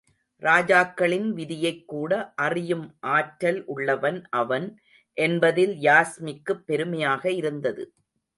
[0.41, 2.11] ராஜாக்களின் விதியைக்கூட
[2.35, 2.85] அறியும்
[3.09, 4.67] ஆற்றல் உள்ளவன் அவன்
[5.17, 7.85] என்பதில் யாஸ்மிக்குப் பெருமையாக இருந்தது.